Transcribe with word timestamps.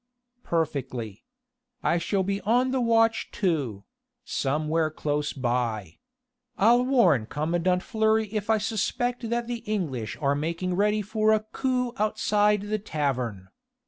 "Perfectly. 0.41 1.23
I 1.83 1.99
shall 1.99 2.23
be 2.23 2.41
on 2.41 2.71
the 2.71 2.81
watch 2.81 3.29
too 3.31 3.83
somewhere 4.25 4.89
close 4.89 5.31
by.... 5.31 5.99
I'll 6.57 6.83
warn 6.83 7.27
commandant 7.27 7.83
Fleury 7.83 8.25
if 8.33 8.49
I 8.49 8.57
suspect 8.57 9.29
that 9.29 9.45
the 9.45 9.59
English 9.59 10.17
are 10.19 10.33
making 10.33 10.73
ready 10.73 11.03
for 11.03 11.33
a 11.33 11.41
coup 11.41 11.93
outside 11.97 12.61
the 12.61 12.79
tavern. 12.79 13.49